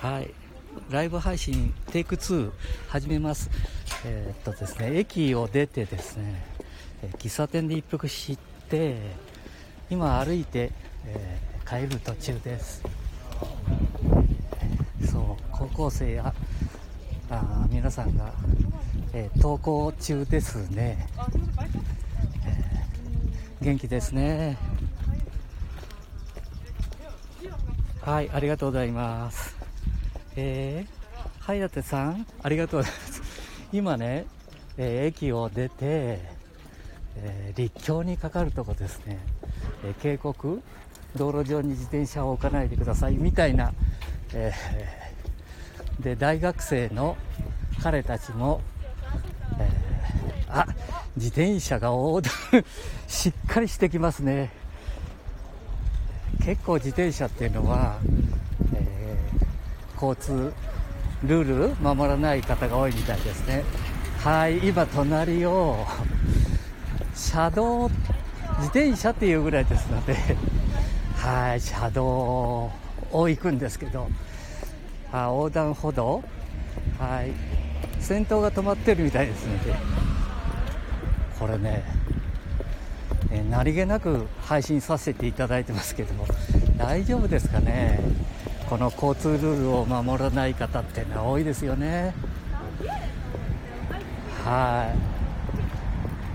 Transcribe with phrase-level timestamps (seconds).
[0.00, 0.32] はい。
[0.88, 2.50] ライブ配信テイク2
[2.88, 3.50] 始めます。
[4.06, 6.42] えー、っとですね駅を出てですね
[7.18, 8.38] 喫茶店で一服し
[8.70, 8.96] て
[9.90, 10.72] 今歩いて、
[11.04, 12.82] えー、帰る途中です。
[15.04, 16.32] そう高校生や
[17.28, 18.32] あ皆さんが、
[19.12, 21.06] えー、登校中ですね、
[23.60, 24.56] え、元気ですね。
[28.00, 29.59] はいありがとうございます。
[30.36, 33.22] えー、はやてさんありがとうございます。
[33.72, 34.26] 今ね、
[34.78, 36.20] えー、駅を出て、
[37.16, 39.18] えー、立教にかかるとこですね、
[39.84, 40.62] え警告
[41.16, 43.72] 道路上に自転車を置かないでくださいみたいな、
[44.32, 44.52] え
[46.00, 47.16] で大学生の
[47.82, 48.60] 彼たちも、
[49.58, 49.68] え
[50.48, 50.66] あ
[51.16, 52.32] 自転車が横断
[53.08, 54.50] しっかりしてきますね。
[56.44, 57.98] 結構自転車っていうのは、
[60.00, 60.52] 交通
[61.24, 63.64] ルール守らない方が多いみたいですね。
[64.18, 65.86] はい今隣を
[67.14, 70.14] 車道自転車っていうぐらいですので
[71.16, 74.08] はい車道を行くんですけど
[75.12, 76.22] あ横断歩道
[76.98, 77.32] はい
[78.02, 79.74] 先頭が止まってるみたいですので
[81.38, 81.82] これね
[83.30, 86.26] え何気なく配信させていただいてますけども
[86.76, 88.00] 大丈夫ですかね？
[88.70, 92.14] この交通ルールを守らない方っていうのは多いですよね。
[94.44, 94.94] は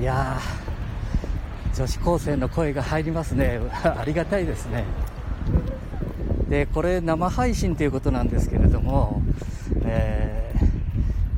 [0.00, 0.02] い。
[0.02, 0.40] いや
[1.76, 3.60] 女子高生の声が入りますね。
[3.84, 4.82] ありがたいですね。
[6.48, 9.22] でこれ生配信ということなんですけれども、
[9.84, 10.52] え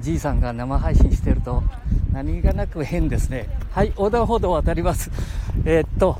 [0.01, 1.63] ー、じいさんが生配信してると
[2.13, 3.47] 何気なく変ですね。
[3.73, 5.11] はい横断歩道を渡ります。
[5.67, 6.19] えー、っと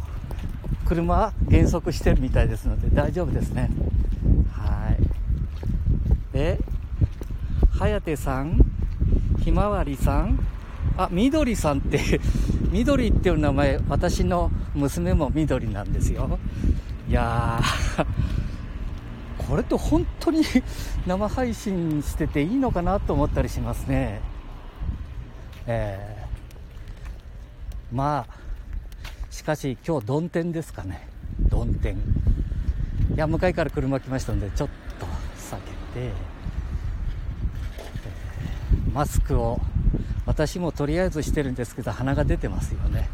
[0.85, 3.71] 車減速してるみたいですので大丈夫ですね。
[6.39, 6.59] はいで
[7.81, 8.61] 颯さん
[9.43, 10.39] ひまわりさん
[10.97, 12.21] あみどりさんって
[12.71, 16.39] みどりっていう名前私の娘もみどりなんですよ。
[17.09, 18.07] いやー
[19.49, 20.43] これって本当に
[21.07, 24.21] 生配信してていいのかなと思ったりしますね。
[25.67, 28.35] えー、まあ
[29.31, 31.09] しかし今日曇天ですかね。
[31.51, 31.97] 曇天
[33.15, 34.69] いや向かいから車来ましたのでちょっ
[35.01, 35.07] と
[35.37, 36.13] 避けて、
[38.99, 39.61] マスクを。
[40.27, 43.09] 私もとりあえずしてるんですけど鼻が出てますよね。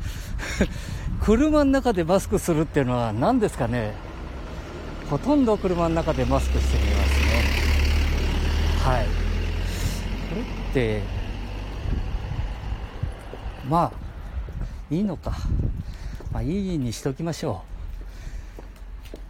[1.20, 3.92] 車の中でマスクするっていうのは何ですかね。
[5.10, 7.34] ほとんど車の中でマスクしてみますね。
[8.82, 9.06] はい。
[10.30, 11.02] これって
[13.68, 13.92] まあ
[14.90, 15.36] いいのか。
[16.32, 17.62] まあいいにしときましょ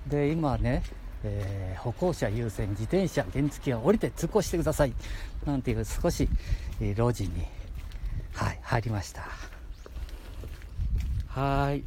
[0.06, 0.10] う。
[0.12, 0.84] で今ね、
[1.24, 4.92] えー、歩行者優先自転車原付は降りて通行してください。
[5.46, 6.28] なんていう少し、
[6.80, 7.46] えー、路地に
[8.32, 9.26] はい入りました。
[11.28, 11.82] はい。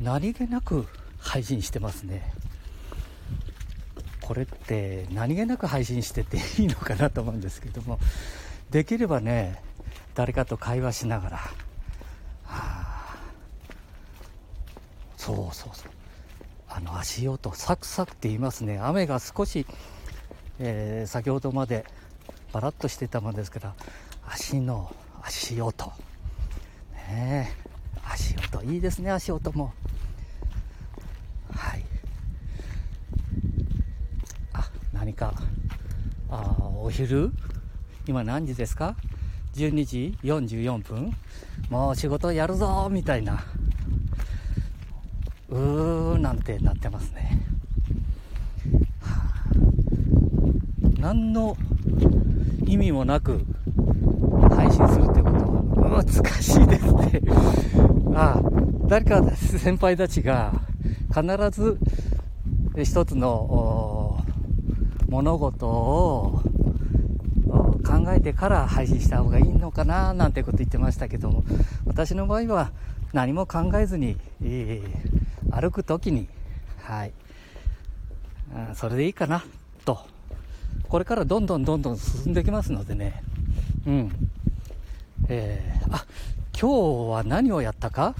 [0.00, 0.86] 何気なく
[1.18, 2.32] 配信してますね。
[4.20, 7.98] これって何気なく配信してていいのかなと思うんですけども。
[8.70, 9.62] できればね
[10.14, 11.52] 誰かと会話しながら、は
[12.44, 13.16] あ、
[15.16, 15.90] そうそうそう。
[16.76, 18.80] あの足音サクサクって言いますね。
[18.80, 19.64] 雨が少し、
[20.58, 21.86] えー、先ほどまで
[22.52, 23.74] バラッとしてたもんですから
[24.28, 24.92] 足の
[25.22, 25.92] 足音。
[27.08, 27.52] ね
[28.04, 28.64] 足音。
[28.64, 29.72] いいですね足音も。
[31.54, 31.84] はい。
[34.52, 35.32] あ何か
[36.28, 37.30] あお昼？
[38.08, 38.96] 今何時ですか
[39.54, 41.12] ？12時44分。
[41.70, 43.44] もう仕事やるぞみたいな。
[45.50, 47.40] うーなんてなってますね、
[49.00, 49.52] はあ、
[50.98, 51.56] 何の
[52.66, 53.44] 意味もなく
[54.50, 57.20] 配信するってことは難しいですね。
[58.14, 58.42] ああ
[58.86, 60.52] 誰か先輩たちが
[61.08, 61.78] 必ず
[62.82, 64.24] 一つの
[65.08, 66.42] 物事を
[67.84, 71.44] 考えてから配信した方がいいのかななんてこと言ってましたけども
[71.86, 72.72] 私の場合は
[73.12, 75.13] 何も考えずに、えー、
[75.54, 76.28] 歩く時に
[76.82, 77.12] はい。
[78.74, 79.44] それでいいかな
[79.84, 79.98] と。
[80.88, 83.22] これからどんどんどんどん進んできますのでね。
[83.86, 84.12] うん。
[85.28, 86.04] えー、あ
[86.58, 88.14] 今日は何をやったか？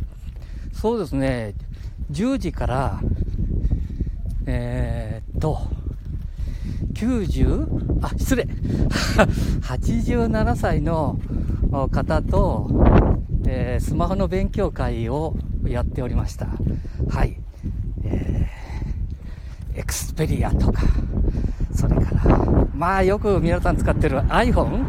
[0.73, 1.55] そうですね。
[2.11, 3.01] 10時から
[4.47, 5.59] えー、っと
[6.95, 8.45] 90あ失礼。
[9.63, 11.19] 87歳の
[11.91, 12.71] 方と、
[13.47, 15.35] えー、スマホの勉強会を
[15.69, 16.47] やっておりました。
[17.09, 17.37] はい、
[18.05, 20.83] えー、エクスペリアとか
[21.75, 24.85] それからまあよく皆さん使ってる iPhone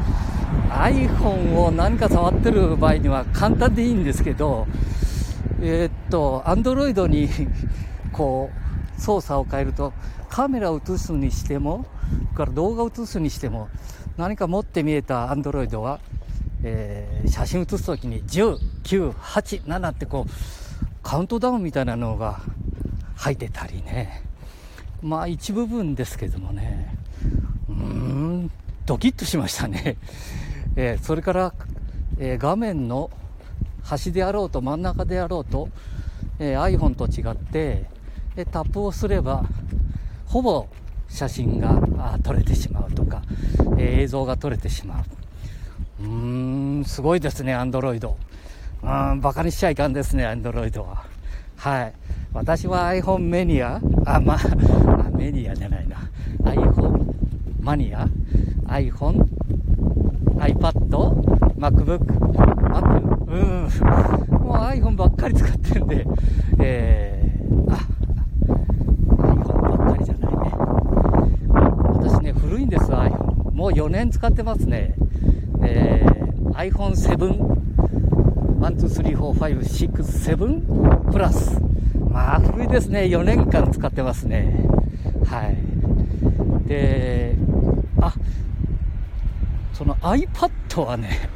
[0.69, 4.67] iPhone を何か触ってる場合には簡単でいいんですけど
[5.61, 7.29] えー、っと Android に
[8.11, 8.49] こ
[8.97, 9.93] う操作を変えると
[10.29, 11.85] カメラを映すにしても
[12.35, 13.69] から動画を映すにしても
[14.17, 15.99] 何か持って見えた Android は、
[16.63, 20.64] えー、写真写す時に10、9、8、7ってこう
[21.05, 22.39] カウントダウンみたいなのが
[23.15, 24.23] 入ってたりね。
[25.03, 26.97] まあ一部分ですけどもね。
[27.69, 28.51] うーん
[28.87, 29.97] ドキッとしましたね、
[30.75, 31.53] えー、それから、
[32.17, 33.11] えー、画面の
[33.83, 35.69] 端であろうと真ん中であろうと、
[36.39, 37.85] えー、iPhone と違って、
[38.35, 39.45] えタップをすれば
[40.25, 40.67] ほぼ
[41.07, 43.21] 写真が撮れてしまうとか、
[43.77, 45.01] え映像が撮れてしま
[45.99, 46.03] う。
[46.03, 48.17] うーんすごいですねアンドロイド。
[48.85, 51.03] うんバカにしちゃいかんですねアンドロイドは。
[51.57, 51.93] はい。
[52.33, 54.37] 私は iPhone メニアあま あ
[55.17, 55.97] メニアじゃないな。
[56.43, 57.11] iPhone
[57.61, 58.07] マニア
[58.67, 59.25] iPhone
[60.37, 60.73] iPad
[61.57, 66.05] MacBook Mac うんもう iPhone ばっかり使ってるんで。
[66.59, 67.77] えー、あ
[69.17, 70.51] iPhone ばっかりじゃないね。
[71.95, 74.93] 私ね古いんです iPhone もう4年使ってますね。
[75.63, 77.64] えー、iPhone7
[78.65, 81.61] 1,2,3,4,5,6,7プラス。
[82.09, 83.01] まあ、古いですね。
[83.01, 84.65] 4年間使ってますね。
[85.25, 85.57] はい。
[86.67, 87.35] で、
[88.01, 88.13] あ、
[89.73, 91.29] その iPad はね、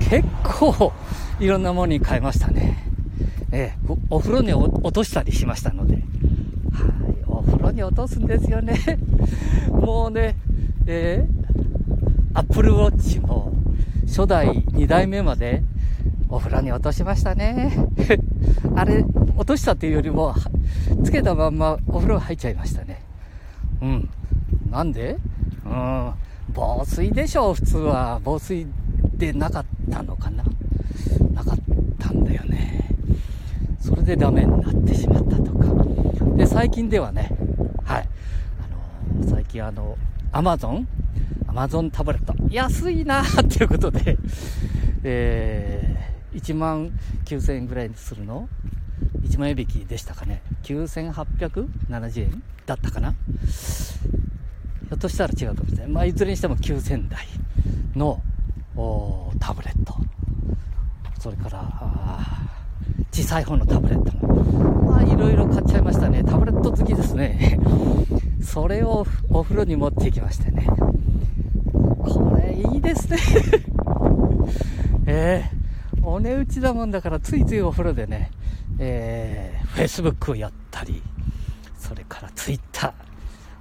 [0.00, 0.92] 結構
[1.38, 2.82] いろんなものに変えましたね。
[3.52, 5.94] えー、お風呂に落としたりしましたので。
[5.94, 6.02] はい、
[7.28, 8.76] お風呂に落とすんですよね。
[9.70, 10.34] もうね、
[10.86, 13.52] えー、Apple Watch も
[14.06, 15.62] 初代2代目まで
[16.28, 17.72] お風呂に落としましたね。
[18.74, 19.04] あれ、
[19.36, 20.34] 落としたっていうよりも、
[21.04, 23.00] つけたまんまお風呂入っちゃいましたね。
[23.80, 24.08] うん。
[24.70, 25.18] なんで？
[25.64, 26.12] うん。
[26.52, 28.20] 防水でしょ、普通は。
[28.24, 28.66] 防水
[29.16, 30.44] でなかったのかな？
[31.32, 31.58] なかっ
[31.98, 32.88] たんだよね。
[33.80, 35.66] それでダメになってしまったとか。
[36.36, 37.30] で、最近ではね、
[37.84, 38.08] はい。
[39.14, 39.96] あのー、最近あの、
[40.32, 40.88] アマゾン
[41.46, 42.34] アマゾンタブレット。
[42.50, 44.18] 安いなっていうことで、
[45.04, 46.92] えー1万
[47.24, 48.48] 9000円ぐらいするの
[49.22, 53.12] ？1万円引きでしたかね？9870円だったかな？
[53.12, 57.26] ひょっとしたら違うかもしれない、まあ、いずれにしても9000台
[57.96, 58.22] の
[59.40, 59.96] タブレット。
[61.18, 61.72] それから
[63.10, 64.82] 小さい方のタブレットも。
[64.90, 66.22] まあいろいろ買っちゃいましたね。
[66.22, 67.58] タブレット好きですね。
[68.44, 70.66] それをお風呂に持ってきましてね。
[71.72, 73.18] これいいですね。
[75.06, 75.55] え えー。
[76.08, 78.30] お値打ちだもんだからついついお風呂でね、
[78.78, 81.02] えー、Facebook をやったり、
[81.76, 82.94] それから Twitter、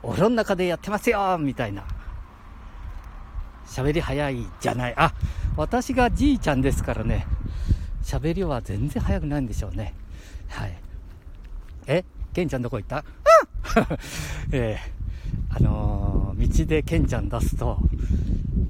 [0.03, 1.83] お風呂の中でやってますよみたいな。
[3.65, 4.93] 喋り早いじゃない。
[4.95, 5.11] あ、
[5.57, 7.25] 私がじいちゃんですからね、
[8.03, 9.95] 喋りは全然早くないんでしょうね。
[10.49, 10.77] はい。
[11.87, 12.05] え？
[12.31, 13.03] ケンちゃんどこ行った？
[14.51, 17.79] えー、あのー、道でケンちゃん出すと、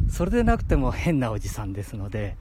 [0.09, 2.37] それでなくても変なおじさんですので、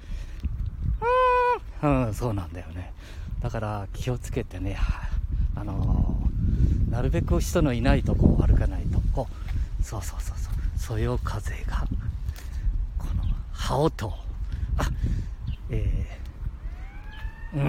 [1.84, 2.94] うん、そうなんだよね。
[3.42, 4.78] だから気をつけてね、
[5.54, 9.28] あのー、なるべく人のいないとこを歩かないと、こ
[9.78, 11.86] う、そうそうそうそう、そよ風が、
[12.96, 13.22] この
[13.52, 14.14] 羽音、
[14.78, 14.88] あ、
[15.68, 17.60] えー、う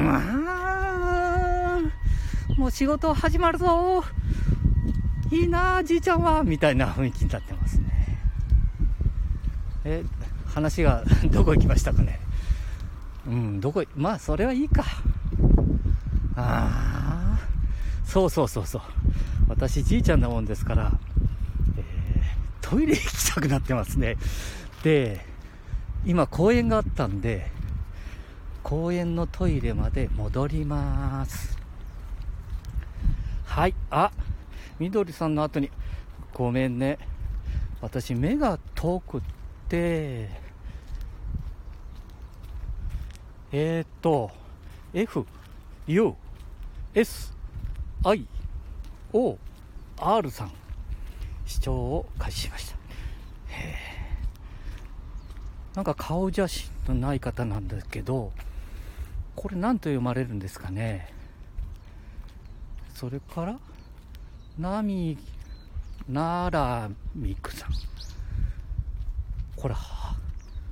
[2.57, 4.05] ー、もう仕事始まるぞ。
[5.29, 8.17] いいなじいちゃんはみたいな雰囲気になってますね。
[9.83, 10.05] え、
[10.45, 12.23] 話がどこ行きましたかね。
[13.27, 14.83] うん、どこ、まあ、それはいいか。
[16.35, 17.39] ああ、
[18.05, 18.81] そうそうそうそう。
[19.47, 20.91] 私、じいちゃんなもんですから、
[21.77, 24.17] えー、トイレ行きたくなってますね。
[24.83, 25.25] で、
[26.05, 27.49] 今、公園があったんで、
[28.61, 31.57] 公園のトイレまで戻ります。
[33.45, 34.11] はい、あ、
[34.79, 35.71] みどりさんの後に、
[36.33, 36.99] ごめんね。
[37.81, 39.21] 私、目が遠くっ
[39.69, 40.44] て、
[43.57, 44.31] えー、っと、
[44.93, 45.25] F、
[45.87, 46.13] U、
[46.93, 47.33] S、
[48.03, 48.27] I、
[49.13, 49.37] O、
[49.97, 50.51] R さん、
[51.45, 52.75] 視聴を開始しました。
[53.47, 53.77] へ
[55.73, 58.33] なんか顔写真のない方なんですけど、
[59.37, 61.13] これ何と読まれるんですかね。
[62.93, 63.57] それから、
[64.59, 65.17] ナミ、
[66.09, 67.69] ナラミクさん。
[69.55, 69.75] これ、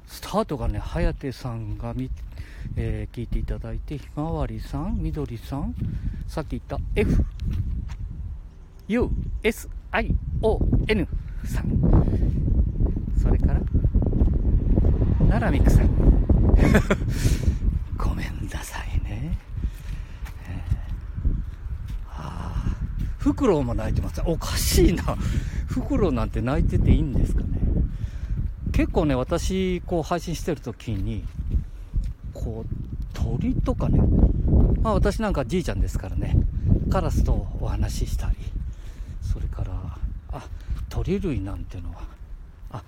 [0.06, 2.33] スタートがね、颯さんが見て
[2.76, 5.76] えー、聞いていただいて、ひまわりさん、みどりさん、
[6.28, 7.24] さっき言った F、
[8.88, 9.10] U、
[9.44, 11.08] S、I、O、N、
[11.46, 11.66] さん。
[13.22, 13.62] それから
[15.30, 15.94] 奈良ミクさん。
[17.98, 19.38] ごめんなさいね、
[20.48, 21.34] えー、
[22.10, 22.76] あ
[23.18, 24.22] フクロウも泣いてます。
[24.26, 25.04] おかしいな。
[25.68, 27.48] フクロウなんて泣いてていいんですかね。
[28.72, 31.24] 結構ね私こう配信してる時に
[32.34, 32.76] こう
[33.14, 34.00] 鳥とかね。
[34.82, 36.36] まあ私なんかじいちゃんですからね。
[36.92, 38.36] カラスとお話ししたり。
[39.22, 39.72] それから
[40.32, 40.48] あ
[40.90, 42.02] 鳥類なんていうのは
[42.72, 42.84] あ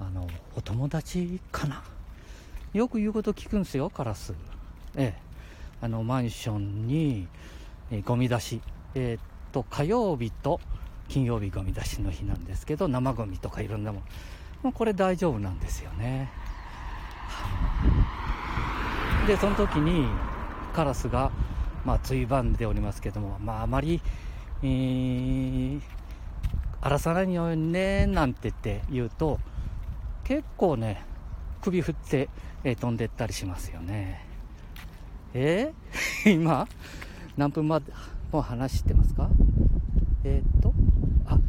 [0.00, 1.82] あのお友達かな。
[2.72, 4.34] よく言うこと聞くんですよカラス。
[4.96, 5.26] ええ。
[5.80, 7.28] あのマンションに、
[7.90, 8.60] えゴミ出し。
[8.94, 9.20] えー、っ
[9.52, 10.60] と火曜日と
[11.08, 14.06] 金曜日ゴミ出しの日なんですけど生ゴミとかいろんなもの
[14.62, 16.30] もうこれ大丈夫なんですよね。
[19.26, 20.06] でその時に
[20.74, 21.30] カラスが
[21.86, 24.02] まあ、ついばんでおりますけども、まあ、あまり、
[24.60, 25.80] えー、
[26.80, 29.38] 荒らさないようにねなんて言って言うと
[30.24, 31.04] 結構ね
[31.62, 32.28] 首振って、
[32.64, 34.26] えー、飛んでったりしますよね。
[35.32, 36.66] えー、 今？
[37.36, 37.92] 何分まで
[38.32, 39.30] もう話してますか？
[40.24, 40.74] えー、っと
[41.26, 41.40] あこ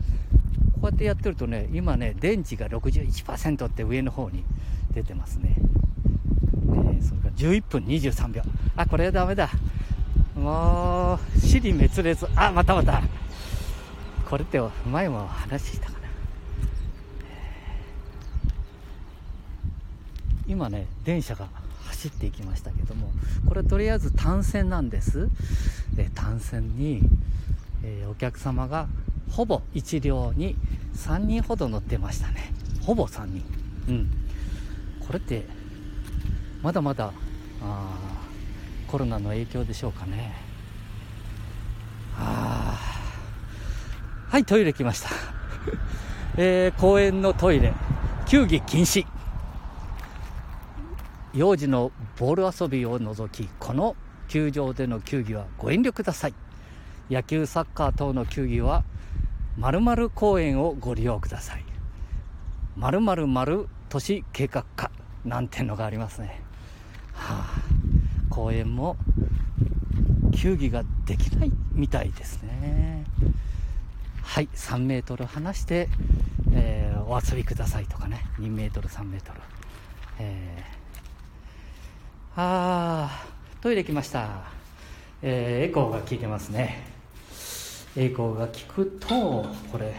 [0.84, 4.44] うやってやってるとね今ね電池が61%って上の方に
[4.94, 5.56] 出てますね、
[7.02, 8.42] それから11分23秒
[8.76, 9.50] あこれはダメだ
[10.38, 12.28] もう、死に滅裂。
[12.36, 13.02] あ、またまた。
[14.30, 15.98] これって前も話したかな。
[20.48, 21.48] 今ね、電車が
[21.88, 23.12] 走っていきましたけども、
[23.48, 25.28] これとりあえず単線なんです。
[25.98, 27.02] え単線に、
[27.84, 28.88] えー、お客様が
[29.32, 30.56] ほぼ1両に
[30.96, 32.54] 3人ほど乗ってましたね。
[32.86, 33.44] ほぼ3人。
[33.90, 34.12] うん。
[35.00, 35.46] これって、
[36.68, 37.14] まだまだ、
[37.62, 37.98] あ
[38.88, 40.34] コロナの影響でしょうかね。
[42.14, 42.78] は
[44.38, 45.10] いトイレ来ました、
[46.36, 47.74] えー、公園のトイレ。
[48.26, 49.08] 球技禁止。
[51.34, 53.96] 幼児のボール遊びを除きこの
[54.28, 56.34] 球場での球技はご遠慮ください。
[57.10, 58.84] 野球サッカー等の球技は
[59.56, 61.64] 〇〇公園をご利用ください。
[62.76, 64.92] 〇〇〇都市計画課
[65.24, 66.46] なんてのがありますね。
[67.18, 67.62] はあ
[68.30, 68.96] 公園も
[70.36, 73.04] 球技ができないみたいですね。
[74.22, 75.90] はい3メートル離して、
[76.54, 78.24] えー、お遊びくださいとかね。
[78.40, 79.40] 2メートル3メートル。
[80.20, 84.44] えー、あートイレ来ました、
[85.22, 86.84] えー、エコーが効いてますね。
[87.96, 89.08] エコーが効くと
[89.72, 89.96] これ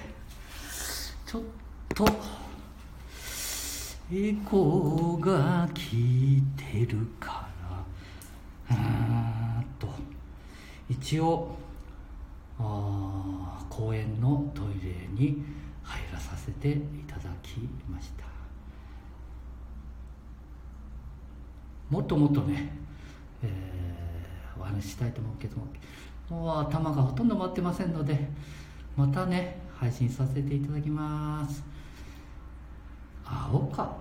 [1.26, 1.42] ちょっ
[1.94, 2.06] と
[4.10, 7.46] エコーが効いてるか
[8.70, 9.88] うんと。
[10.88, 11.58] 一応
[12.58, 15.44] あ公園のトイレに
[15.82, 18.24] 入らさせていただきました。
[21.90, 22.70] もっともっとね、
[23.42, 25.66] えー、お話ししたいと思うけども
[26.28, 28.28] もう頭がほとんど回ってませんので
[28.96, 31.77] またね配信させていただきます。
[33.30, 33.96] 青か。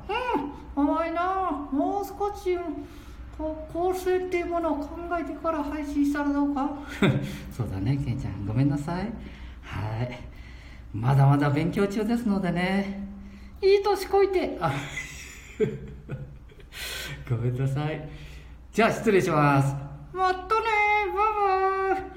[0.76, 0.84] うん。
[0.84, 2.58] 甘いなもう少し
[3.38, 6.70] 構成っていうものを考えてから配信したらどうか？
[7.52, 8.46] そうだねケンちゃん。
[8.46, 9.12] ごめんなさい。
[9.62, 10.20] はい。
[10.94, 13.08] まだまだ勉強中ですのでね。
[13.62, 14.58] いい年こいて。
[14.62, 14.72] あ
[17.30, 18.08] ごめんなさい。
[18.72, 19.76] じゃあ失礼します。
[20.14, 20.46] またね
[21.16, 22.17] バイバイ